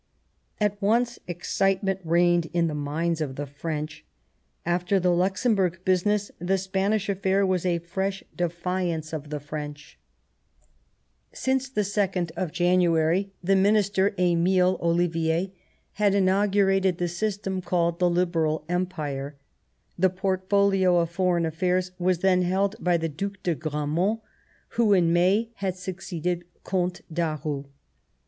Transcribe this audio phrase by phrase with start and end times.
[0.59, 4.03] At once excitement reigned in the minds of the French;
[4.65, 9.99] after the Luxemburg business, the Spanish affair was a fresh defiance of the French.
[11.29, 15.51] 121 Bismarck Since the 2nd of January, the Minister, Emile OUivier,
[15.93, 19.35] had inaugurated the system called the Liberal Empire;
[19.99, 24.19] the portfolio of Foreign Affairs was then held by the Due de Gramont,
[24.69, 27.65] who, in May, had succeeded Comte Daru.